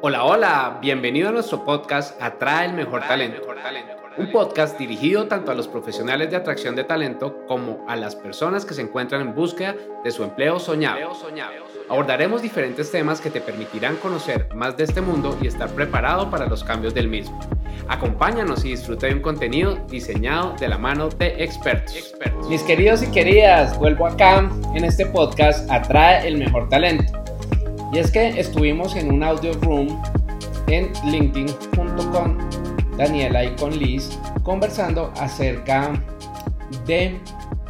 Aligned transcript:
Hola, 0.00 0.24
hola, 0.24 0.78
bienvenido 0.80 1.28
a 1.28 1.32
nuestro 1.32 1.64
podcast 1.64 2.22
Atrae 2.22 2.66
el 2.66 2.74
Mejor 2.74 3.00
Talento. 3.00 3.42
Un 4.16 4.30
podcast 4.30 4.78
dirigido 4.78 5.26
tanto 5.26 5.50
a 5.50 5.56
los 5.56 5.66
profesionales 5.66 6.30
de 6.30 6.36
atracción 6.36 6.76
de 6.76 6.84
talento 6.84 7.44
como 7.48 7.84
a 7.88 7.96
las 7.96 8.14
personas 8.14 8.64
que 8.64 8.74
se 8.74 8.82
encuentran 8.82 9.22
en 9.22 9.34
búsqueda 9.34 9.74
de 10.04 10.10
su 10.12 10.22
empleo 10.22 10.60
soñado. 10.60 11.00
Abordaremos 11.88 12.42
diferentes 12.42 12.92
temas 12.92 13.20
que 13.20 13.30
te 13.30 13.40
permitirán 13.40 13.96
conocer 13.96 14.48
más 14.54 14.76
de 14.76 14.84
este 14.84 15.00
mundo 15.00 15.36
y 15.42 15.48
estar 15.48 15.68
preparado 15.70 16.30
para 16.30 16.46
los 16.46 16.62
cambios 16.62 16.94
del 16.94 17.08
mismo. 17.08 17.40
Acompáñanos 17.88 18.64
y 18.64 18.70
disfruta 18.70 19.08
de 19.08 19.14
un 19.14 19.20
contenido 19.20 19.84
diseñado 19.88 20.54
de 20.60 20.68
la 20.68 20.78
mano 20.78 21.08
de 21.08 21.42
expertos. 21.42 22.14
Mis 22.48 22.62
queridos 22.62 23.02
y 23.02 23.10
queridas, 23.10 23.76
vuelvo 23.76 24.06
acá 24.06 24.48
en 24.76 24.84
este 24.84 25.06
podcast 25.06 25.68
Atrae 25.68 26.28
el 26.28 26.38
Mejor 26.38 26.68
Talento 26.68 27.27
y 27.92 27.98
es 27.98 28.10
que 28.10 28.28
estuvimos 28.38 28.96
en 28.96 29.10
un 29.10 29.22
audio 29.22 29.54
room 29.54 30.02
en 30.66 30.92
linkedin.com, 31.10 32.36
Daniela 32.98 33.44
y 33.44 33.56
con 33.56 33.78
Liz, 33.78 34.10
conversando 34.42 35.10
acerca 35.16 35.92
de 36.86 37.18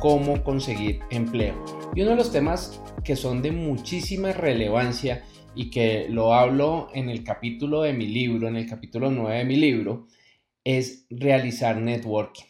cómo 0.00 0.42
conseguir 0.42 1.00
empleo. 1.10 1.54
Y 1.94 2.02
uno 2.02 2.12
de 2.12 2.16
los 2.16 2.32
temas 2.32 2.82
que 3.04 3.14
son 3.14 3.42
de 3.42 3.52
muchísima 3.52 4.32
relevancia 4.32 5.24
y 5.54 5.70
que 5.70 6.08
lo 6.08 6.34
hablo 6.34 6.88
en 6.94 7.08
el 7.10 7.22
capítulo 7.22 7.82
de 7.82 7.92
mi 7.92 8.08
libro, 8.08 8.48
en 8.48 8.56
el 8.56 8.68
capítulo 8.68 9.12
9 9.12 9.38
de 9.38 9.44
mi 9.44 9.56
libro, 9.56 10.08
es 10.64 11.06
realizar 11.10 11.76
networking. 11.76 12.44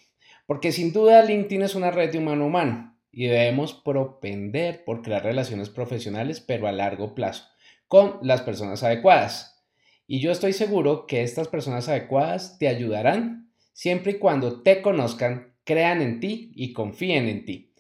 Porque 0.47 0.73
sin 0.73 0.95
duda 0.95 1.23
LinkedIn 1.23 1.63
es 1.63 1.75
una 1.75 1.91
red 1.91 2.11
de 2.13 2.19
humano 2.19 2.45
a 2.45 2.47
humano 2.47 2.99
y 3.13 3.27
debemos 3.27 3.75
propender 3.75 4.85
por 4.85 5.03
crear 5.03 5.23
relaciones 5.23 5.69
profesionales, 5.69 6.41
pero 6.41 6.67
a 6.67 6.73
largo 6.73 7.15
plazo 7.15 7.45
con 7.89 8.19
las 8.23 8.43
personas 8.43 8.83
adecuadas. 8.83 9.65
Y 10.07 10.21
yo 10.21 10.31
estoy 10.31 10.53
seguro 10.53 11.07
que 11.07 11.23
estas 11.23 11.49
personas 11.49 11.89
adecuadas 11.89 12.59
te 12.59 12.69
ayudarán 12.69 13.51
siempre 13.73 14.13
y 14.13 14.19
cuando 14.19 14.63
te 14.63 14.81
conozcan, 14.83 15.55
crean 15.65 16.01
en 16.01 16.21
ti 16.21 16.53
y 16.55 16.73
confíen 16.73 17.29
en 17.29 17.45
ti. 17.45 17.75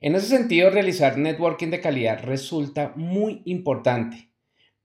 En 0.00 0.14
ese 0.14 0.26
sentido, 0.26 0.70
realizar 0.70 1.18
networking 1.18 1.68
de 1.68 1.80
calidad 1.80 2.22
resulta 2.22 2.92
muy 2.96 3.42
importante 3.44 4.30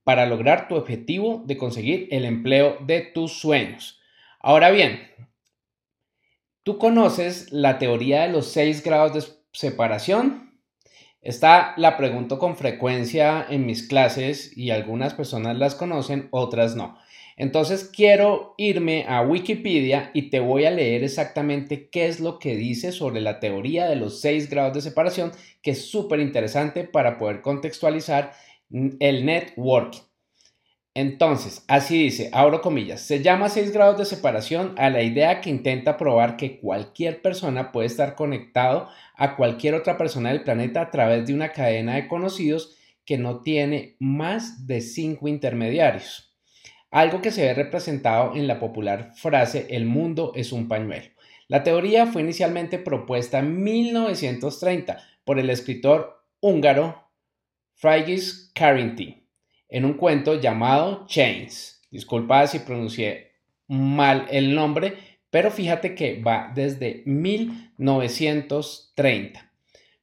para 0.04 0.26
lograr 0.26 0.68
tu 0.68 0.76
objetivo 0.76 1.44
de 1.46 1.58
conseguir 1.58 2.08
el 2.12 2.26
empleo 2.26 2.78
de 2.86 3.02
tus 3.02 3.40
sueños. 3.40 4.02
Ahora 4.40 4.70
bien, 4.72 5.00
¿tú 6.64 6.78
conoces 6.78 7.52
la 7.52 7.80
teoría 7.80 8.24
de 8.24 8.30
los 8.30 8.52
seis 8.52 8.84
grados 8.84 9.14
de 9.14 9.34
separación? 9.52 10.45
Esta 11.26 11.74
la 11.78 11.98
pregunto 11.98 12.38
con 12.38 12.56
frecuencia 12.56 13.44
en 13.50 13.66
mis 13.66 13.88
clases 13.88 14.56
y 14.56 14.70
algunas 14.70 15.16
personas 15.16 15.58
las 15.58 15.74
conocen, 15.74 16.28
otras 16.30 16.76
no. 16.76 17.00
Entonces 17.36 17.90
quiero 17.92 18.54
irme 18.60 19.06
a 19.08 19.24
Wikipedia 19.24 20.12
y 20.14 20.30
te 20.30 20.40
voy 20.40 20.66
a 20.66 20.72
leer 20.72 21.04
exactamente 21.04 21.90
qué 21.90 22.06
es 22.06 22.20
lo 22.20 22.38
que 22.38 22.56
dice 22.56 22.92
sobre 22.92 23.22
la 23.22 23.40
teoría 23.40 23.88
de 23.90 23.96
los 23.96 24.22
seis 24.22 24.52
grados 24.52 24.76
de 24.76 24.82
separación, 24.82 25.32
que 25.64 25.72
es 25.72 25.90
súper 25.90 26.20
interesante 26.20 26.84
para 26.84 27.18
poder 27.18 27.42
contextualizar 27.42 28.34
el 28.70 29.26
networking. 29.26 30.02
Entonces, 30.98 31.66
así 31.68 32.04
dice, 32.04 32.30
abro 32.32 32.62
comillas, 32.62 33.02
se 33.02 33.22
llama 33.22 33.50
seis 33.50 33.74
grados 33.74 33.98
de 33.98 34.06
separación 34.06 34.76
a 34.78 34.90
la 34.90 35.04
idea 35.04 35.42
que 35.42 35.50
intenta 35.50 35.98
probar 35.98 36.38
que 36.38 36.58
cualquier 36.58 37.22
persona 37.22 37.74
puede 37.74 37.88
estar 37.88 38.16
conectado 38.16 38.88
a 39.14 39.36
cualquier 39.36 39.76
otra 39.76 39.98
persona 39.98 40.30
del 40.30 40.44
planeta 40.44 40.80
a 40.80 40.92
través 40.92 41.28
de 41.28 41.34
una 41.34 41.52
cadena 41.52 41.96
de 41.96 42.08
conocidos 42.08 42.78
que 43.04 43.18
no 43.18 43.42
tiene 43.42 43.98
más 44.00 44.68
de 44.68 44.80
cinco 44.80 45.28
intermediarios. 45.28 46.34
Algo 46.92 47.22
que 47.22 47.32
se 47.32 47.42
ve 47.42 47.54
representado 47.54 48.34
en 48.34 48.48
la 48.48 48.58
popular 48.58 49.12
frase 49.16 49.68
el 49.72 49.86
mundo 49.86 50.32
es 50.34 50.54
un 50.54 50.70
pañuelo. 50.70 51.10
La 51.50 51.62
teoría 51.62 52.08
fue 52.08 52.22
inicialmente 52.22 52.80
propuesta 52.80 53.40
en 53.40 53.62
1930 53.62 55.04
por 55.26 55.40
el 55.40 55.50
escritor 55.50 56.24
húngaro 56.40 57.12
Frigis 57.74 58.50
Carrington 58.56 59.25
en 59.76 59.84
un 59.84 59.96
cuento 59.96 60.40
llamado 60.40 61.06
Chains. 61.06 61.82
Disculpa 61.92 62.48
si 62.48 62.60
pronuncié 62.60 63.34
mal 63.68 64.26
el 64.32 64.56
nombre, 64.56 64.94
pero 65.30 65.52
fíjate 65.52 65.96
que 65.96 66.22
va 66.22 66.54
desde 66.56 67.04
1930. 67.06 69.52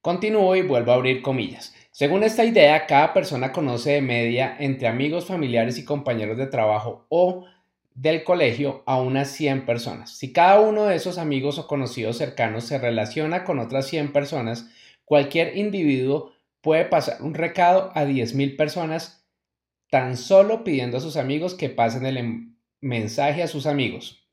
Continúo 0.03 0.55
y 0.57 0.63
vuelvo 0.63 0.93
a 0.93 0.97
abrir 0.97 1.23
comillas. 1.23 1.75
Según 1.91 2.23
esta 2.23 2.45
idea, 2.45 2.85
cada 2.85 3.15
persona 3.15 3.51
conoce 3.51 3.93
de 3.93 4.03
media 4.03 4.55
entre 4.61 4.89
amigos, 4.89 5.25
familiares 5.25 5.79
y 5.79 5.87
compañeros 5.87 6.37
de 6.37 6.49
trabajo 6.49 7.07
o 7.09 7.47
del 7.95 8.25
colegio 8.25 8.83
a 8.85 9.01
unas 9.01 9.31
100 9.31 9.65
personas. 9.65 10.19
Si 10.19 10.35
cada 10.35 10.61
uno 10.61 10.85
de 10.85 10.97
esos 10.97 11.17
amigos 11.17 11.59
o 11.59 11.67
conocidos 11.67 12.19
cercanos 12.19 12.65
se 12.65 12.77
relaciona 12.77 13.45
con 13.45 13.59
otras 13.59 13.87
100 13.87 14.13
personas, 14.13 14.69
cualquier 15.07 15.57
individuo 15.57 16.33
puede 16.61 16.85
pasar 16.85 17.23
un 17.23 17.33
recado 17.33 17.91
a 17.95 18.05
10.000 18.05 18.59
personas 18.59 19.22
tan 19.93 20.17
solo 20.17 20.65
pidiendo 20.65 20.97
a 20.97 21.01
sus 21.01 21.19
amigos 21.19 21.53
que 21.53 21.69
pasen 21.69 22.07
el 22.07 22.17
em, 22.17 22.57
mensaje 22.81 23.43
a 23.43 23.47
sus 23.47 23.67
amigos. 23.67 24.27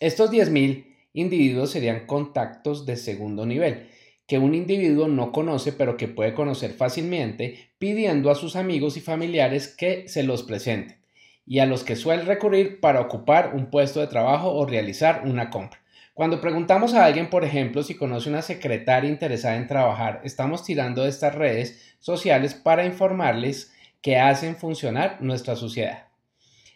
Estos 0.00 0.32
10.000 0.32 0.86
individuos 1.12 1.70
serían 1.70 2.04
contactos 2.04 2.84
de 2.84 2.96
segundo 2.96 3.46
nivel, 3.46 3.86
que 4.26 4.40
un 4.40 4.56
individuo 4.56 5.06
no 5.06 5.30
conoce 5.30 5.72
pero 5.72 5.96
que 5.96 6.08
puede 6.08 6.34
conocer 6.34 6.72
fácilmente 6.72 7.70
pidiendo 7.78 8.28
a 8.28 8.34
sus 8.34 8.56
amigos 8.56 8.96
y 8.96 9.00
familiares 9.00 9.68
que 9.68 10.08
se 10.08 10.24
los 10.24 10.42
presenten 10.42 10.98
y 11.46 11.60
a 11.60 11.66
los 11.66 11.84
que 11.84 11.94
suele 11.94 12.24
recurrir 12.24 12.80
para 12.80 13.00
ocupar 13.00 13.54
un 13.54 13.70
puesto 13.70 14.00
de 14.00 14.08
trabajo 14.08 14.52
o 14.52 14.66
realizar 14.66 15.22
una 15.24 15.48
compra. 15.48 15.80
Cuando 16.12 16.40
preguntamos 16.40 16.94
a 16.94 17.04
alguien, 17.04 17.30
por 17.30 17.44
ejemplo, 17.44 17.84
si 17.84 17.94
conoce 17.94 18.28
una 18.28 18.42
secretaria 18.42 19.08
interesada 19.08 19.58
en 19.58 19.68
trabajar, 19.68 20.22
estamos 20.24 20.64
tirando 20.64 21.04
de 21.04 21.10
estas 21.10 21.36
redes 21.36 21.94
sociales 22.00 22.54
para 22.54 22.84
informarles 22.84 23.72
que 24.02 24.16
hacen 24.16 24.56
funcionar 24.56 25.18
nuestra 25.20 25.56
sociedad. 25.56 26.08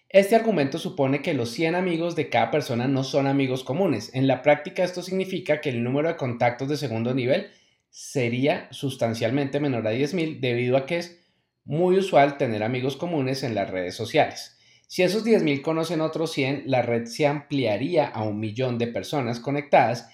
Este 0.09 0.37
argumento 0.37 0.79
supone 0.79 1.23
que 1.23 1.33
los 1.33 1.51
100 1.51 1.75
amigos 1.75 2.17
de 2.17 2.29
cada 2.29 2.51
persona 2.51 2.87
no 2.87 3.03
son 3.03 3.27
amigos 3.27 3.65
comunes. 3.65 4.15
En 4.15 4.27
la 4.27 4.43
práctica 4.43 4.85
esto 4.85 5.03
significa 5.03 5.63
que 5.63 5.71
el 5.71 5.83
número 5.83 6.09
de 6.09 6.17
contactos 6.17 6.69
de 6.69 6.77
segundo 6.77 7.15
nivel 7.15 7.51
sería 7.89 8.69
sustancialmente 8.71 9.59
menor 9.59 9.87
a 9.87 9.93
10.000 9.93 10.41
debido 10.41 10.77
a 10.77 10.85
que 10.85 10.99
es 10.99 11.23
muy 11.65 11.97
usual 11.97 12.37
tener 12.37 12.63
amigos 12.63 12.97
comunes 12.97 13.43
en 13.43 13.55
las 13.55 13.71
redes 13.71 13.95
sociales. 13.95 14.59
Si 14.87 15.03
esos 15.03 15.25
10.000 15.25 15.63
conocen 15.63 16.03
otros 16.03 16.33
100, 16.33 16.65
la 16.67 16.83
red 16.83 17.07
se 17.07 17.27
ampliaría 17.27 18.07
a 18.07 18.23
un 18.23 18.39
millón 18.39 18.77
de 18.77 18.89
personas 18.89 19.41
conectadas 19.41 20.11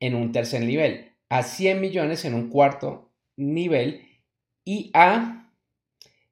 en 0.00 0.16
un 0.16 0.32
tercer 0.32 0.62
nivel, 0.62 1.12
a 1.28 1.44
100 1.44 1.80
millones 1.80 2.24
en 2.24 2.34
un 2.34 2.48
cuarto 2.48 3.12
nivel 3.36 4.02
y 4.64 4.90
a 4.94 5.45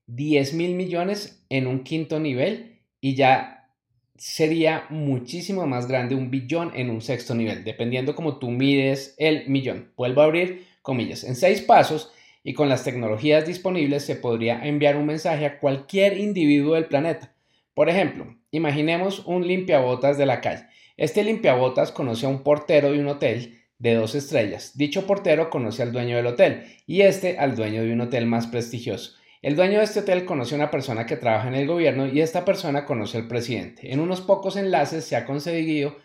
10 0.06 0.54
mil 0.54 0.74
millones 0.74 1.44
en 1.48 1.66
un 1.66 1.84
quinto 1.84 2.20
nivel 2.20 2.80
y 3.00 3.14
ya 3.14 3.68
sería 4.16 4.86
muchísimo 4.90 5.66
más 5.66 5.88
grande 5.88 6.14
un 6.14 6.30
billón 6.30 6.72
en 6.74 6.90
un 6.90 7.00
sexto 7.00 7.34
nivel, 7.34 7.64
dependiendo 7.64 8.14
como 8.14 8.38
tú 8.38 8.50
mides 8.50 9.14
el 9.18 9.48
millón. 9.48 9.92
Vuelvo 9.96 10.20
a 10.20 10.24
abrir 10.24 10.66
comillas. 10.82 11.24
En 11.24 11.34
seis 11.36 11.60
pasos 11.62 12.12
y 12.42 12.54
con 12.54 12.68
las 12.68 12.84
tecnologías 12.84 13.46
disponibles 13.46 14.04
se 14.04 14.16
podría 14.16 14.64
enviar 14.64 14.96
un 14.96 15.06
mensaje 15.06 15.46
a 15.46 15.58
cualquier 15.58 16.18
individuo 16.18 16.74
del 16.74 16.86
planeta. 16.86 17.34
Por 17.74 17.88
ejemplo, 17.88 18.36
imaginemos 18.50 19.20
un 19.26 19.46
limpiabotas 19.46 20.16
de 20.16 20.26
la 20.26 20.40
calle. 20.40 20.66
Este 20.96 21.24
limpiabotas 21.24 21.90
conoce 21.90 22.26
a 22.26 22.28
un 22.28 22.44
portero 22.44 22.92
de 22.92 23.00
un 23.00 23.08
hotel 23.08 23.58
de 23.78 23.94
dos 23.94 24.14
estrellas. 24.14 24.76
Dicho 24.76 25.06
portero 25.06 25.50
conoce 25.50 25.82
al 25.82 25.92
dueño 25.92 26.16
del 26.16 26.26
hotel 26.26 26.64
y 26.86 27.00
este 27.00 27.38
al 27.38 27.56
dueño 27.56 27.82
de 27.82 27.92
un 27.92 28.02
hotel 28.02 28.26
más 28.26 28.46
prestigioso. 28.46 29.16
El 29.44 29.56
dueño 29.56 29.76
de 29.76 29.84
este 29.84 30.00
hotel 30.00 30.24
conoce 30.24 30.54
a 30.54 30.56
una 30.56 30.70
persona 30.70 31.04
que 31.04 31.18
trabaja 31.18 31.48
en 31.48 31.54
el 31.54 31.66
gobierno 31.66 32.06
y 32.06 32.22
esta 32.22 32.46
persona 32.46 32.86
conoce 32.86 33.18
al 33.18 33.28
presidente. 33.28 33.92
En 33.92 34.00
unos 34.00 34.22
pocos 34.22 34.56
enlaces 34.56 35.04
se 35.04 35.16
ha 35.16 35.26
conseguido 35.26 35.96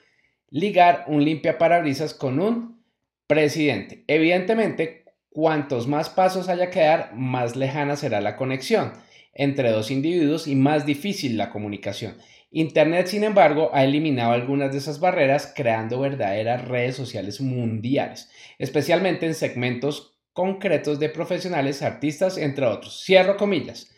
ligar 0.49 1.05
un 1.07 1.23
limpia 1.23 1.57
parabrisas 1.57 2.13
con 2.13 2.41
un 2.41 2.83
presidente. 3.27 4.03
Evidentemente, 4.07 5.05
cuantos 5.29 5.87
más 5.87 6.09
pasos 6.09 6.49
haya 6.49 6.69
que 6.69 6.81
dar, 6.81 7.13
más 7.15 7.55
lejana 7.55 7.95
será 7.95 8.19
la 8.19 8.35
conexión 8.35 8.91
entre 9.33 9.71
dos 9.71 9.89
individuos 9.89 10.45
y 10.45 10.55
más 10.55 10.85
difícil 10.85 11.37
la 11.37 11.49
comunicación. 11.49 12.17
Internet, 12.51 13.07
sin 13.07 13.23
embargo, 13.23 13.69
ha 13.71 13.85
eliminado 13.85 14.33
algunas 14.33 14.73
de 14.73 14.79
esas 14.79 14.99
barreras, 14.99 15.53
creando 15.55 16.01
verdaderas 16.01 16.67
redes 16.67 16.97
sociales 16.97 17.39
mundiales, 17.39 18.29
especialmente 18.57 19.25
en 19.25 19.33
segmentos 19.33 20.08
concretos 20.33 20.99
de 20.99 21.09
profesionales, 21.09 21.81
artistas, 21.81 22.37
entre 22.37 22.65
otros. 22.65 23.03
Cierro 23.05 23.37
comillas. 23.37 23.91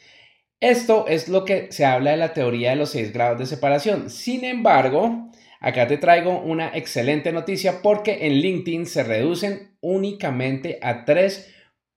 Esto 0.60 1.07
es 1.07 1.28
lo 1.28 1.44
que 1.44 1.72
se 1.72 1.86
habla 1.86 2.12
de 2.12 2.18
la 2.18 2.33
teoría 2.33 2.72
de 2.72 2.75
los 2.75 2.92
seis 2.92 3.12
grados 3.12 3.39
de 3.39 3.45
separación. 3.45 4.10
Sin 4.10 4.44
embargo, 4.44 5.31
acá 5.60 5.88
te 5.88 5.98
traigo 5.98 6.39
una 6.39 6.75
excelente 6.78 7.31
noticia 7.31 7.81
porque 7.81 8.28
en 8.28 8.33
LinkedIn 8.33 8.86
se 8.86 9.04
reducen 9.04 9.75
únicamente 9.81 10.78
a 10.81 11.04
tres 11.04 11.51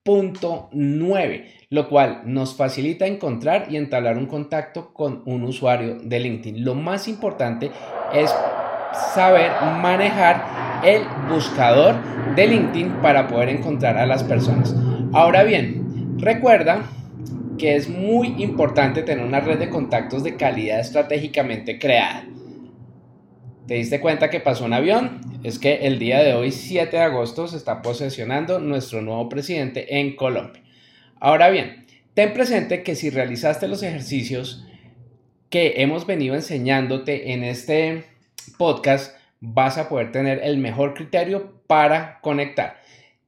punto 0.05 0.69
9, 0.73 1.51
lo 1.71 1.89
cual 1.89 2.23
nos 2.27 2.57
facilita 2.57 3.07
encontrar 3.07 3.69
y 3.71 3.79
entablar 3.79 4.19
un 4.19 4.27
contacto 4.27 4.93
con 4.93 5.23
un 5.25 5.45
usuario 5.45 5.99
de 5.99 6.21
LinkedIn. 6.21 6.63
Lo 6.63 6.75
más 6.75 7.09
importante 7.09 7.71
es 8.13 8.31
saber 9.15 9.51
manejar 9.81 10.83
el 10.85 11.03
buscador 11.29 11.97
de 12.35 12.47
LinkedIn 12.47 12.95
para 13.03 13.27
poder 13.27 13.49
encontrar 13.49 13.97
a 13.97 14.07
las 14.07 14.23
personas. 14.23 14.75
Ahora 15.13 15.45
bien, 15.45 16.19
recuerda 16.19 16.83
que 17.59 17.77
es 17.77 17.89
muy 17.89 18.43
importante 18.43 19.03
tener 19.03 19.25
una 19.25 19.41
red 19.41 19.59
de 19.59 19.71
contactos 19.71 20.25
de 20.25 20.37
calidad 20.37 20.81
estratégicamente 20.81 21.79
creada. 21.79 22.25
¿Te 23.67 23.75
diste 23.75 24.01
cuenta 24.01 24.29
que 24.29 24.41
pasó 24.41 24.65
un 24.65 24.75
avión? 24.75 25.21
Es 25.43 25.59
que 25.59 25.87
el 25.87 25.99
día 25.99 26.23
de 26.23 26.35
hoy, 26.35 26.51
7 26.51 26.97
de 26.97 27.03
agosto, 27.03 27.47
se 27.49 27.57
está 27.57 27.81
posesionando 27.81 28.59
nuestro 28.59 29.01
nuevo 29.01 29.29
presidente 29.29 30.01
en 30.01 30.17
Colombia. 30.17 30.63
Ahora 31.19 31.49
bien, 31.49 31.87
ten 32.13 32.35
presente 32.35 32.83
que 32.83 32.95
si 32.95 33.09
realizaste 33.09 33.69
los 33.69 33.83
ejercicios 33.83 34.67
que 35.49 35.75
hemos 35.77 36.07
venido 36.07 36.35
enseñándote 36.35 37.33
en 37.33 37.45
este 37.45 38.05
podcast, 38.51 39.17
vas 39.41 39.79
a 39.79 39.89
poder 39.89 40.13
tener 40.13 40.41
el 40.43 40.59
mejor 40.59 40.95
criterio 40.95 41.61
para 41.67 42.21
conectar. 42.21 42.77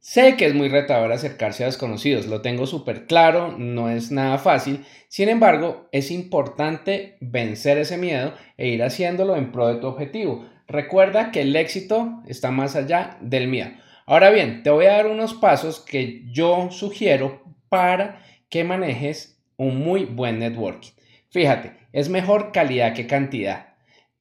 Sé 0.01 0.37
que 0.37 0.47
es 0.47 0.55
muy 0.55 0.69
retador 0.69 1.11
acercarse 1.11 1.65
a 1.65 1.67
desconocidos, 1.67 2.27
lo 2.27 2.41
tengo 2.41 2.67
súper 2.67 3.07
claro, 3.07 3.57
no 3.59 3.91
es 3.91 4.13
nada 4.13 4.39
fácil, 4.39 4.85
sin 5.09 5.29
embargo 5.29 5.89
es 5.91 6.13
importante 6.13 7.17
vencer 7.21 7.79
ese 7.79 7.99
miedo 7.99 8.33
e 8.57 8.69
ir 8.69 8.85
haciéndolo 8.85 9.35
en 9.35 9.51
pro 9.51 9.67
de 9.67 9.81
tu 9.81 9.89
objetivo. 9.89 10.47
Recuerda 10.69 11.33
que 11.33 11.41
el 11.41 11.57
éxito 11.57 12.23
está 12.29 12.53
más 12.53 12.77
allá 12.77 13.19
del 13.21 13.49
miedo. 13.49 13.71
Ahora 14.07 14.31
bien, 14.31 14.63
te 14.63 14.71
voy 14.71 14.87
a 14.87 14.93
dar 14.93 15.09
unos 15.09 15.35
pasos 15.35 15.81
que 15.81 16.23
yo 16.31 16.69
sugiero 16.71 17.43
para 17.69 18.23
que 18.49 18.63
manejes 18.63 19.43
un 19.57 19.81
muy 19.81 20.05
buen 20.05 20.39
networking. 20.39 20.93
Fíjate, 21.31 21.73
es 21.93 22.09
mejor 22.09 22.53
calidad 22.53 22.95
que 22.95 23.09
cantidad. 23.09 23.75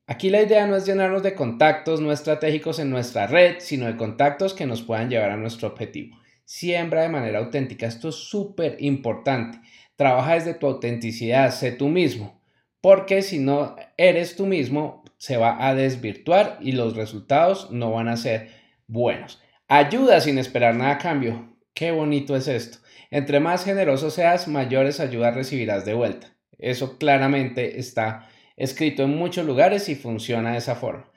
Aquí 0.08 0.30
la 0.30 0.44
idea 0.44 0.68
no 0.68 0.76
es 0.76 0.86
llenarnos 0.86 1.24
de 1.24 1.34
contactos 1.34 2.00
no 2.00 2.12
estratégicos 2.12 2.78
en 2.78 2.92
nuestra 2.92 3.26
red, 3.26 3.56
sino 3.58 3.88
de 3.88 3.98
contactos 3.98 4.54
que 4.54 4.68
nos 4.68 4.84
puedan 4.84 5.10
llevar 5.10 5.32
a 5.32 5.38
nuestro 5.38 5.68
objetivo. 5.68 6.18
Siembra 6.44 7.02
de 7.02 7.10
manera 7.10 7.40
auténtica. 7.40 7.88
Esto 7.88 8.10
es 8.10 8.16
súper 8.16 8.78
importante. 8.80 9.60
Trabaja 9.96 10.36
desde 10.36 10.54
tu 10.54 10.68
autenticidad, 10.68 11.52
sé 11.52 11.72
tú 11.72 11.88
mismo. 11.88 12.40
Porque 12.82 13.24
si 13.24 13.40
no 13.40 13.76
eres 13.98 14.36
tú 14.36 14.46
mismo, 14.46 15.04
se 15.18 15.38
va 15.38 15.68
a 15.68 15.74
desvirtuar 15.74 16.60
y 16.62 16.74
los 16.74 16.96
resultados 16.96 17.72
no 17.72 17.92
van 17.92 18.08
a 18.08 18.18
ser 18.18 18.52
buenos. 18.86 19.42
Ayuda 19.68 20.22
sin 20.22 20.38
esperar 20.38 20.76
nada 20.76 20.92
a 20.92 20.98
cambio. 21.00 21.58
Qué 21.74 21.90
bonito 21.90 22.36
es 22.36 22.48
esto. 22.48 22.78
Entre 23.10 23.40
más 23.40 23.66
generoso 23.66 24.12
seas, 24.12 24.48
mayores 24.48 25.00
ayudas 25.00 25.34
recibirás 25.34 25.84
de 25.84 25.96
vuelta. 25.96 26.28
Eso 26.60 27.00
claramente 27.00 27.80
está 27.80 28.30
escrito 28.58 29.04
en 29.04 29.16
muchos 29.16 29.46
lugares 29.46 29.90
y 29.90 29.96
funciona 29.96 30.54
de 30.54 30.58
esa 30.60 30.76
forma. 30.76 31.12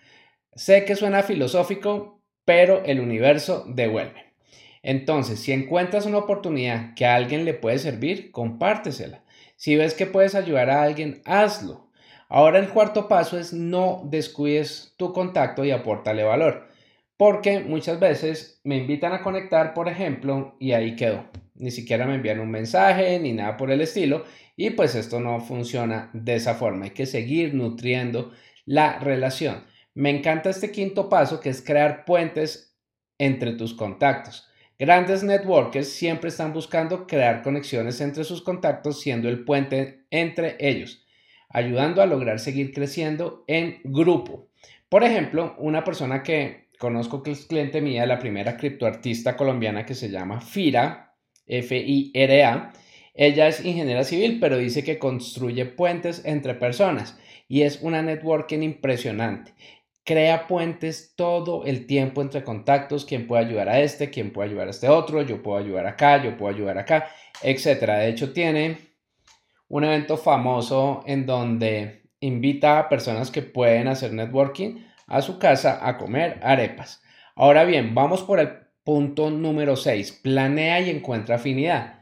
Sé 0.55 0.85
que 0.85 0.97
suena 0.97 1.23
filosófico, 1.23 2.23
pero 2.45 2.83
el 2.85 3.01
universo 3.01 3.65
devuelve. 3.69 4.35
Entonces, 4.83 5.41
si 5.41 5.53
encuentras 5.53 6.07
una 6.07 6.19
oportunidad 6.19 6.95
que 6.95 7.07
a 7.07 7.15
alguien 7.15 7.45
le 7.45 7.55
puede 7.55 7.79
servir, 7.79 8.31
compártesela. 8.31 9.23
Si 9.57 9.77
ves 9.77 9.95
que 9.95 10.07
puedes 10.07 10.35
ayudar 10.35 10.71
a 10.71 10.83
alguien, 10.83 11.21
hazlo. 11.25 11.91
Ahora 12.29 12.59
el 12.59 12.69
cuarto 12.69 13.09
paso 13.09 13.39
es 13.39 13.53
no 13.53 14.03
descuides 14.05 14.95
tu 14.97 15.13
contacto 15.13 15.65
y 15.65 15.71
apórtale 15.71 16.23
valor. 16.23 16.69
Porque 17.17 17.61
muchas 17.61 17.99
veces 17.99 18.61
me 18.65 18.77
invitan 18.77 19.13
a 19.13 19.23
conectar, 19.23 19.75
por 19.75 19.89
ejemplo, 19.89 20.55
y 20.61 20.73
ahí 20.73 20.95
quedó. 20.95 21.25
Ni 21.55 21.71
siquiera 21.71 22.07
me 22.07 22.15
envían 22.15 22.39
un 22.39 22.51
mensaje 22.51 23.19
ni 23.19 23.33
nada 23.33 23.57
por 23.57 23.71
el 23.71 23.81
estilo. 23.81 24.25
Y 24.61 24.71
pues 24.71 24.97
esto 24.97 25.21
no 25.21 25.41
funciona 25.41 26.11
de 26.13 26.35
esa 26.35 26.57
forma. 26.57 26.87
Hay 26.87 26.91
que 26.91 27.07
seguir 27.07 27.55
nutriendo 27.55 28.33
la 28.67 28.99
relación. 28.99 29.63
Me 29.95 30.11
encanta 30.11 30.51
este 30.51 30.73
quinto 30.73 31.09
paso 31.09 31.39
que 31.39 31.49
es 31.49 31.63
crear 31.63 32.05
puentes 32.05 32.77
entre 33.19 33.53
tus 33.53 33.73
contactos. 33.73 34.49
Grandes 34.77 35.23
networkers 35.23 35.89
siempre 35.89 36.31
están 36.31 36.53
buscando 36.53 37.07
crear 37.07 37.43
conexiones 37.43 38.01
entre 38.01 38.25
sus 38.25 38.43
contactos 38.43 39.01
siendo 39.01 39.29
el 39.29 39.45
puente 39.45 40.07
entre 40.11 40.57
ellos, 40.59 41.07
ayudando 41.49 42.03
a 42.03 42.07
lograr 42.07 42.41
seguir 42.41 42.73
creciendo 42.73 43.45
en 43.47 43.79
grupo. 43.85 44.49
Por 44.89 45.05
ejemplo, 45.05 45.55
una 45.59 45.85
persona 45.85 46.25
que 46.25 46.67
conozco 46.81 47.23
que 47.23 47.31
es 47.31 47.47
cliente 47.47 47.81
mía, 47.81 48.07
la 48.07 48.19
primera 48.19 48.57
criptoartista 48.57 49.37
colombiana 49.37 49.87
que 49.87 49.95
se 49.95 50.11
llama 50.11 50.41
Fira, 50.41 51.15
F-I-R-A, 51.47 52.73
ella 53.19 53.49
es 53.49 53.65
ingeniera 53.65 54.05
civil, 54.05 54.39
pero 54.41 54.59
dice 54.59 54.85
que 54.85 55.01
construye 55.01 55.67
puentes 55.67 56.23
entre 56.25 56.55
personas 56.55 57.19
y 57.49 57.63
es 57.63 57.81
una 57.83 58.01
networking 58.01 58.63
impresionante. 58.63 59.55
Crea 60.05 60.47
puentes 60.47 61.15
todo 61.17 61.65
el 61.65 61.89
tiempo 61.89 62.23
entre 62.23 62.45
contactos, 62.45 63.05
quién 63.05 63.27
puede 63.27 63.45
ayudar 63.45 63.69
a 63.69 63.81
este, 63.81 64.09
quién 64.11 64.33
puede 64.33 64.51
ayudar 64.51 64.69
a 64.69 64.71
este 64.71 64.89
otro, 64.89 65.21
yo 65.23 65.43
puedo 65.43 65.59
ayudar 65.59 65.87
acá, 65.87 66.23
yo 66.23 66.37
puedo 66.37 66.55
ayudar 66.55 66.79
acá, 66.79 67.09
etc. 67.43 67.65
De 67.99 68.09
hecho, 68.09 68.33
tiene 68.33 68.79
un 69.67 69.83
evento 69.83 70.17
famoso 70.17 71.03
en 71.05 71.27
donde 71.27 72.05
invita 72.21 72.79
a 72.79 72.89
personas 72.89 73.33
que 73.33 73.43
pueden 73.43 73.89
hacer 73.89 74.13
networking 74.13 74.77
a 75.09 75.23
su 75.23 75.41
casa 75.41 75.81
a 75.83 75.99
comer 75.99 76.39
arepas. 76.41 77.03
Ahora 77.35 77.65
bien, 77.65 77.97
vamos 77.97 78.23
por 78.23 78.39
el 78.39 78.51
punto 78.85 79.29
número 79.29 79.75
6. 79.75 80.21
Planea 80.23 80.81
y 80.83 80.91
encuentra 80.91 81.35
afinidad. 81.35 81.98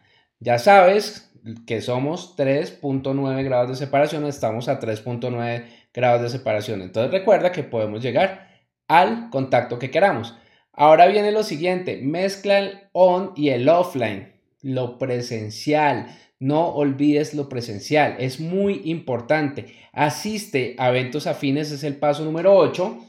Ya 0.46 0.60
sabes 0.60 1.28
que 1.66 1.80
somos 1.80 2.36
3.9 2.36 3.42
grados 3.42 3.68
de 3.68 3.74
separación, 3.84 4.24
estamos 4.26 4.68
a 4.68 4.78
3.9 4.78 5.64
grados 5.92 6.22
de 6.22 6.28
separación. 6.28 6.82
Entonces 6.82 7.10
recuerda 7.10 7.50
que 7.50 7.64
podemos 7.64 8.00
llegar 8.00 8.46
al 8.86 9.28
contacto 9.30 9.80
que 9.80 9.90
queramos. 9.90 10.36
Ahora 10.72 11.08
viene 11.08 11.32
lo 11.32 11.42
siguiente, 11.42 12.00
mezcla 12.00 12.60
el 12.60 12.78
on 12.92 13.32
y 13.34 13.48
el 13.48 13.68
offline, 13.68 14.34
lo 14.62 14.98
presencial. 14.98 16.16
No 16.38 16.68
olvides 16.68 17.34
lo 17.34 17.48
presencial, 17.48 18.14
es 18.20 18.38
muy 18.38 18.82
importante. 18.84 19.74
Asiste 19.92 20.76
a 20.78 20.90
eventos 20.90 21.26
afines, 21.26 21.72
es 21.72 21.82
el 21.82 21.96
paso 21.96 22.24
número 22.24 22.56
8. 22.56 23.05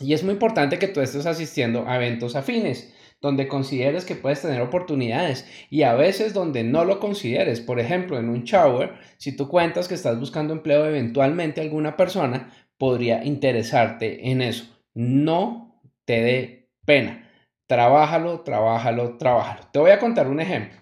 Y 0.00 0.12
es 0.12 0.22
muy 0.24 0.32
importante 0.32 0.78
que 0.78 0.88
tú 0.88 1.00
estés 1.00 1.26
asistiendo 1.26 1.86
a 1.86 1.96
eventos 1.96 2.36
afines 2.36 2.92
donde 3.24 3.48
consideres 3.48 4.04
que 4.04 4.16
puedes 4.16 4.42
tener 4.42 4.60
oportunidades 4.60 5.46
y 5.70 5.82
a 5.84 5.94
veces 5.94 6.34
donde 6.34 6.62
no 6.62 6.84
lo 6.84 7.00
consideres. 7.00 7.62
Por 7.62 7.80
ejemplo, 7.80 8.18
en 8.18 8.28
un 8.28 8.44
shower, 8.44 8.96
si 9.16 9.34
tú 9.34 9.48
cuentas 9.48 9.88
que 9.88 9.94
estás 9.94 10.20
buscando 10.20 10.52
empleo 10.52 10.84
eventualmente 10.84 11.62
alguna 11.62 11.96
persona, 11.96 12.52
podría 12.76 13.24
interesarte 13.24 14.30
en 14.30 14.42
eso. 14.42 14.66
No 14.92 15.80
te 16.04 16.20
dé 16.20 16.68
pena. 16.84 17.30
Trabájalo, 17.66 18.42
trabájalo, 18.42 19.16
trabájalo. 19.16 19.68
Te 19.72 19.78
voy 19.78 19.92
a 19.92 19.98
contar 19.98 20.28
un 20.28 20.40
ejemplo. 20.40 20.78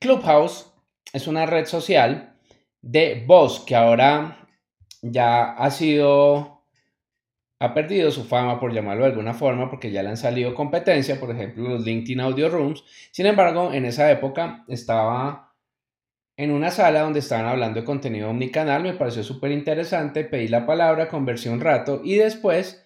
Clubhouse 0.00 0.72
es 1.12 1.28
una 1.28 1.46
red 1.46 1.66
social 1.66 2.34
de 2.82 3.22
voz 3.24 3.60
que 3.60 3.76
ahora 3.76 4.48
ya 5.00 5.52
ha 5.52 5.70
sido 5.70 6.57
ha 7.60 7.74
perdido 7.74 8.10
su 8.10 8.24
fama, 8.24 8.60
por 8.60 8.72
llamarlo 8.72 9.04
de 9.04 9.10
alguna 9.10 9.34
forma, 9.34 9.68
porque 9.68 9.90
ya 9.90 10.02
le 10.02 10.10
han 10.10 10.16
salido 10.16 10.54
competencia, 10.54 11.18
por 11.18 11.30
ejemplo, 11.30 11.68
los 11.68 11.84
LinkedIn 11.84 12.20
Audio 12.20 12.48
Rooms. 12.48 12.84
Sin 13.10 13.26
embargo, 13.26 13.72
en 13.72 13.84
esa 13.84 14.10
época 14.10 14.64
estaba 14.68 15.54
en 16.36 16.52
una 16.52 16.70
sala 16.70 17.00
donde 17.00 17.18
estaban 17.18 17.46
hablando 17.46 17.80
de 17.80 17.84
contenido 17.84 18.30
omnicanal, 18.30 18.84
me 18.84 18.92
pareció 18.92 19.24
súper 19.24 19.50
interesante, 19.50 20.24
pedí 20.24 20.46
la 20.46 20.66
palabra, 20.66 21.08
conversé 21.08 21.50
un 21.50 21.60
rato 21.60 22.00
y 22.04 22.14
después 22.14 22.84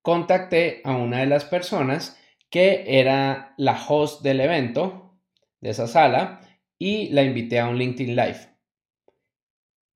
contacté 0.00 0.80
a 0.84 0.96
una 0.96 1.18
de 1.18 1.26
las 1.26 1.44
personas 1.44 2.16
que 2.50 3.00
era 3.00 3.52
la 3.58 3.76
host 3.88 4.22
del 4.22 4.40
evento, 4.40 5.18
de 5.60 5.70
esa 5.70 5.88
sala, 5.88 6.40
y 6.78 7.08
la 7.08 7.24
invité 7.24 7.58
a 7.58 7.66
un 7.66 7.76
LinkedIn 7.76 8.14
Live. 8.14 8.48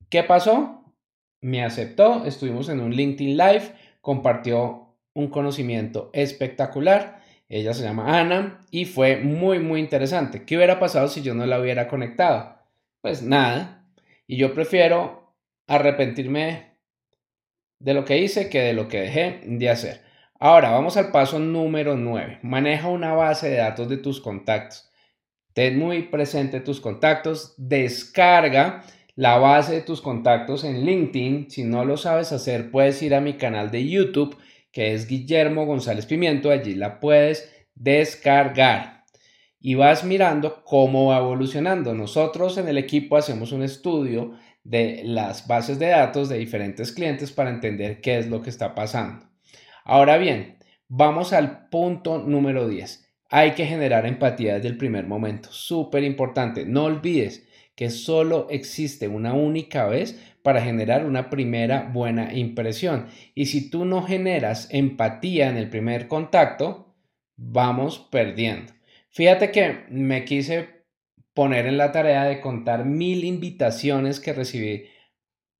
¿Qué 0.09 0.23
pasó? 0.23 0.93
Me 1.39 1.63
aceptó, 1.63 2.25
estuvimos 2.25 2.67
en 2.67 2.81
un 2.81 2.91
LinkedIn 2.93 3.37
Live 3.37 3.75
compartió 4.03 4.97
un 5.13 5.29
conocimiento 5.29 6.09
espectacular. 6.11 7.23
Ella 7.47 7.73
se 7.73 7.83
llama 7.83 8.19
Ana 8.19 8.59
y 8.69 8.83
fue 8.83 9.15
muy, 9.15 9.59
muy 9.59 9.79
interesante. 9.79 10.43
¿Qué 10.43 10.57
hubiera 10.57 10.77
pasado 10.77 11.07
si 11.07 11.21
yo 11.21 11.33
no 11.33 11.45
la 11.45 11.57
hubiera 11.57 11.87
conectado? 11.87 12.57
Pues 12.99 13.23
nada. 13.23 13.87
Y 14.27 14.35
yo 14.35 14.53
prefiero 14.53 15.33
arrepentirme 15.67 16.73
de 17.79 17.93
lo 17.93 18.03
que 18.03 18.17
hice 18.17 18.49
que 18.49 18.59
de 18.59 18.73
lo 18.73 18.89
que 18.89 18.99
dejé 18.99 19.39
de 19.45 19.69
hacer. 19.69 20.01
Ahora 20.37 20.71
vamos 20.71 20.97
al 20.97 21.09
paso 21.11 21.39
número 21.39 21.95
9. 21.95 22.39
Maneja 22.41 22.89
una 22.89 23.13
base 23.13 23.49
de 23.49 23.57
datos 23.57 23.87
de 23.87 23.97
tus 23.97 24.19
contactos. 24.19 24.91
Ten 25.53 25.79
muy 25.79 26.03
presente 26.03 26.59
tus 26.59 26.81
contactos. 26.81 27.53
Descarga 27.55 28.83
la 29.15 29.37
base 29.37 29.73
de 29.73 29.81
tus 29.81 30.01
contactos 30.01 30.63
en 30.63 30.85
LinkedIn. 30.85 31.49
Si 31.49 31.63
no 31.63 31.85
lo 31.85 31.97
sabes 31.97 32.31
hacer, 32.31 32.71
puedes 32.71 33.01
ir 33.03 33.15
a 33.15 33.21
mi 33.21 33.33
canal 33.33 33.71
de 33.71 33.87
YouTube, 33.87 34.37
que 34.71 34.93
es 34.93 35.07
Guillermo 35.07 35.65
González 35.65 36.05
Pimiento. 36.05 36.49
Allí 36.49 36.75
la 36.75 36.99
puedes 36.99 37.51
descargar. 37.75 39.03
y 39.65 39.75
vas 39.75 40.03
mirando 40.03 40.63
cómo 40.65 41.07
va 41.07 41.19
evolucionando. 41.19 41.93
Nosotros 41.93 42.57
en 42.57 42.67
el 42.67 42.77
equipo 42.77 43.15
hacemos 43.15 43.53
un 43.53 43.63
estudio 43.63 44.33
de 44.63 45.03
las 45.05 45.47
bases 45.47 45.79
de 45.79 45.87
datos 45.87 46.27
de 46.27 46.37
diferentes 46.37 46.91
clientes 46.91 47.31
para 47.31 47.49
entender 47.49 48.01
qué 48.01 48.17
es 48.17 48.27
lo 48.27 48.41
que 48.41 48.49
está 48.49 48.75
pasando. 48.75 49.25
Ahora 49.85 50.17
bien, 50.17 50.57
vamos 50.89 51.31
al 51.31 51.69
punto 51.69 52.19
número 52.19 52.67
10. 52.67 53.09
Hay 53.29 53.51
que 53.51 53.65
generar 53.65 54.05
empatía 54.05 54.55
desde 54.55 54.67
el 54.67 54.77
primer 54.77 55.07
momento. 55.07 55.49
Súper 55.51 56.03
importante. 56.03 56.65
No 56.65 56.83
olvides 56.83 57.47
que 57.75 57.89
solo 57.89 58.47
existe 58.49 59.07
una 59.07 59.33
única 59.33 59.87
vez 59.87 60.19
para 60.43 60.61
generar 60.61 61.05
una 61.05 61.29
primera 61.29 61.89
buena 61.93 62.33
impresión. 62.33 63.07
Y 63.33 63.47
si 63.47 63.69
tú 63.69 63.85
no 63.85 64.03
generas 64.03 64.67
empatía 64.71 65.49
en 65.49 65.57
el 65.57 65.69
primer 65.69 66.07
contacto, 66.07 66.95
vamos 67.35 67.99
perdiendo. 68.11 68.73
Fíjate 69.09 69.51
que 69.51 69.85
me 69.89 70.25
quise 70.25 70.83
poner 71.33 71.65
en 71.65 71.77
la 71.77 71.91
tarea 71.91 72.25
de 72.25 72.41
contar 72.41 72.85
mil 72.85 73.23
invitaciones 73.23 74.19
que 74.19 74.33
recibí 74.33 74.85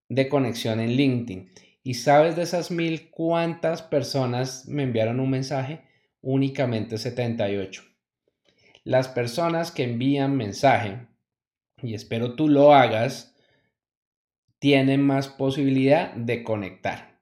de 0.10 0.29
conexión 0.29 0.79
en 0.79 0.91
LinkedIn. 0.91 1.51
¿Y 1.84 1.96
sabes 1.96 2.36
de 2.36 2.43
esas 2.43 2.72
mil 2.72 3.10
cuántas 3.10 3.82
personas 3.82 4.67
me 4.67 4.84
enviaron 4.84 5.20
un 5.20 5.29
mensaje? 5.29 5.82
Únicamente 6.22 6.98
78. 6.98 7.84
Las 8.86 9.08
personas 9.08 9.72
que 9.72 9.84
envían 9.84 10.38
mensaje, 10.38 11.08
y 11.83 11.93
espero 11.93 12.35
tú 12.35 12.47
lo 12.47 12.73
hagas, 12.73 13.35
tienen 14.57 15.05
más 15.05 15.27
posibilidad 15.27 16.13
de 16.13 16.43
conectar. 16.43 17.19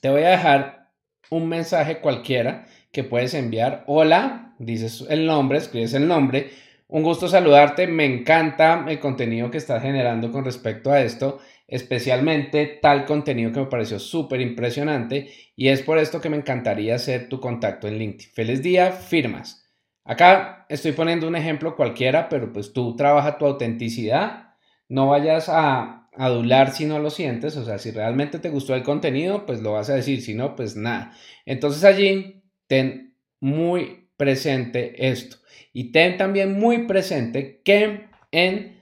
Te 0.00 0.10
voy 0.10 0.22
a 0.22 0.30
dejar 0.30 0.92
un 1.30 1.48
mensaje 1.48 2.00
cualquiera 2.00 2.66
que 2.92 3.02
puedes 3.02 3.34
enviar. 3.34 3.82
Hola, 3.86 4.54
dices 4.58 5.04
el 5.08 5.26
nombre, 5.26 5.58
escribes 5.58 5.94
el 5.94 6.06
nombre 6.06 6.50
un 6.94 7.02
gusto 7.02 7.28
saludarte, 7.28 7.86
me 7.86 8.04
encanta 8.04 8.84
el 8.86 9.00
contenido 9.00 9.50
que 9.50 9.58
estás 9.58 9.82
generando 9.82 10.30
con 10.30 10.44
respecto 10.44 10.92
a 10.92 11.00
esto, 11.00 11.40
especialmente 11.66 12.78
tal 12.80 13.06
contenido 13.06 13.50
que 13.50 13.60
me 13.60 13.66
pareció 13.66 13.98
súper 13.98 14.40
impresionante 14.40 15.28
y 15.56 15.68
es 15.68 15.82
por 15.82 15.98
esto 15.98 16.20
que 16.20 16.28
me 16.28 16.36
encantaría 16.36 16.94
hacer 16.94 17.28
tu 17.28 17.40
contacto 17.40 17.88
en 17.88 17.98
LinkedIn. 17.98 18.32
Feliz 18.32 18.62
día, 18.62 18.92
firmas. 18.92 19.63
Acá 20.04 20.66
estoy 20.68 20.92
poniendo 20.92 21.26
un 21.26 21.36
ejemplo 21.36 21.76
cualquiera, 21.76 22.28
pero 22.28 22.52
pues 22.52 22.72
tú 22.72 22.94
trabaja 22.94 23.38
tu 23.38 23.46
autenticidad, 23.46 24.54
no 24.88 25.08
vayas 25.08 25.48
a 25.48 26.08
adular 26.16 26.72
si 26.72 26.84
no 26.84 26.98
lo 26.98 27.10
sientes, 27.10 27.56
o 27.56 27.64
sea, 27.64 27.78
si 27.78 27.90
realmente 27.90 28.38
te 28.38 28.50
gustó 28.50 28.74
el 28.74 28.82
contenido, 28.82 29.46
pues 29.46 29.60
lo 29.60 29.72
vas 29.72 29.90
a 29.90 29.94
decir, 29.94 30.22
si 30.22 30.34
no, 30.34 30.54
pues 30.56 30.76
nada. 30.76 31.12
Entonces 31.46 31.84
allí 31.84 32.42
ten 32.66 33.16
muy 33.40 34.10
presente 34.16 35.08
esto. 35.08 35.38
Y 35.72 35.90
ten 35.90 36.16
también 36.16 36.52
muy 36.52 36.86
presente 36.86 37.62
que 37.64 38.08
en 38.30 38.80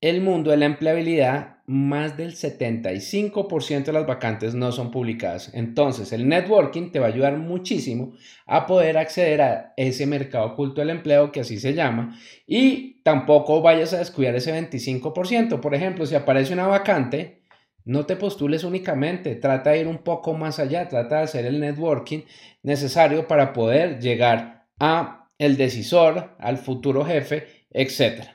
el 0.00 0.20
mundo 0.20 0.50
de 0.50 0.56
la 0.58 0.66
empleabilidad, 0.66 1.53
más 1.66 2.16
del 2.16 2.34
75% 2.34 3.84
de 3.84 3.92
las 3.92 4.06
vacantes 4.06 4.54
no 4.54 4.70
son 4.72 4.90
publicadas. 4.90 5.50
Entonces, 5.54 6.12
el 6.12 6.28
networking 6.28 6.90
te 6.90 6.98
va 6.98 7.06
a 7.06 7.10
ayudar 7.10 7.38
muchísimo 7.38 8.12
a 8.46 8.66
poder 8.66 8.98
acceder 8.98 9.40
a 9.40 9.72
ese 9.76 10.06
mercado 10.06 10.46
oculto 10.46 10.80
del 10.80 10.90
empleo, 10.90 11.32
que 11.32 11.40
así 11.40 11.58
se 11.58 11.72
llama, 11.72 12.18
y 12.46 13.00
tampoco 13.02 13.62
vayas 13.62 13.94
a 13.94 13.98
descuidar 13.98 14.34
ese 14.34 14.52
25%. 14.52 15.60
Por 15.60 15.74
ejemplo, 15.74 16.04
si 16.04 16.14
aparece 16.14 16.52
una 16.52 16.66
vacante, 16.66 17.42
no 17.84 18.06
te 18.06 18.16
postules 18.16 18.64
únicamente, 18.64 19.34
trata 19.36 19.70
de 19.70 19.80
ir 19.80 19.88
un 19.88 19.98
poco 19.98 20.34
más 20.34 20.58
allá, 20.58 20.88
trata 20.88 21.18
de 21.18 21.22
hacer 21.24 21.46
el 21.46 21.60
networking 21.60 22.20
necesario 22.62 23.26
para 23.26 23.52
poder 23.52 24.00
llegar 24.00 24.66
a 24.78 25.30
el 25.38 25.56
decisor, 25.56 26.34
al 26.38 26.58
futuro 26.58 27.04
jefe, 27.04 27.46
etc. 27.70 28.33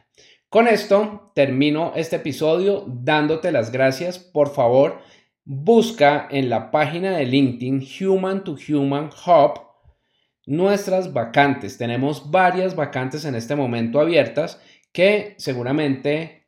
Con 0.49 0.67
esto 0.67 1.31
termino 1.35 1.93
este 1.95 2.15
episodio 2.15 2.83
dándote 2.87 3.51
las 3.51 3.71
gracias. 3.71 4.17
Por 4.17 4.49
favor, 4.49 4.99
busca 5.45 6.27
en 6.31 6.49
la 6.49 6.71
página 6.71 7.15
de 7.15 7.27
LinkedIn 7.27 7.87
Human 8.01 8.43
to 8.43 8.55
Human 8.67 9.11
Hub 9.27 9.61
nuestras 10.47 11.13
vacantes. 11.13 11.77
Tenemos 11.77 12.31
varias 12.31 12.75
vacantes 12.75 13.25
en 13.25 13.35
este 13.35 13.55
momento 13.55 13.99
abiertas 13.99 14.59
que 14.91 15.35
seguramente 15.37 16.47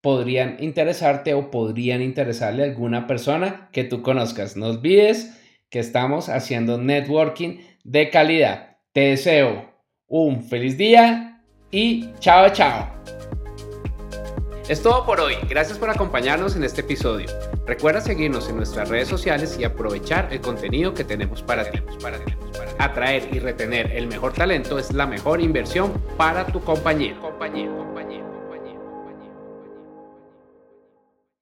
podrían 0.00 0.56
interesarte 0.60 1.34
o 1.34 1.50
podrían 1.50 2.00
interesarle 2.00 2.62
a 2.62 2.66
alguna 2.68 3.06
persona 3.06 3.68
que 3.70 3.84
tú 3.84 4.00
conozcas. 4.00 4.56
No 4.56 4.68
olvides 4.68 5.38
que 5.68 5.80
estamos 5.80 6.30
haciendo 6.30 6.78
networking 6.78 7.58
de 7.84 8.08
calidad. 8.08 8.78
Te 8.92 9.10
deseo 9.10 9.74
un 10.06 10.42
feliz 10.42 10.78
día 10.78 11.29
y 11.70 12.12
chao, 12.18 12.48
chao. 12.52 12.88
Es 14.68 14.82
todo 14.82 15.04
por 15.04 15.20
hoy. 15.20 15.34
Gracias 15.48 15.78
por 15.78 15.90
acompañarnos 15.90 16.54
en 16.54 16.62
este 16.62 16.82
episodio. 16.82 17.26
Recuerda 17.66 18.00
seguirnos 18.00 18.48
en 18.48 18.56
nuestras 18.56 18.88
redes 18.88 19.08
sociales 19.08 19.56
y 19.58 19.64
aprovechar 19.64 20.28
el 20.32 20.40
contenido 20.40 20.94
que 20.94 21.04
tenemos 21.04 21.42
para 21.42 21.68
ti. 21.70 21.80
Atraer 22.78 23.28
y 23.32 23.40
retener 23.40 23.90
el 23.92 24.06
mejor 24.06 24.32
talento 24.32 24.78
es 24.78 24.92
la 24.92 25.06
mejor 25.06 25.40
inversión 25.40 25.92
para 26.16 26.46
tu 26.46 26.60
compañía. 26.62 27.18
compañía, 27.20 27.68
compañía. 27.68 28.09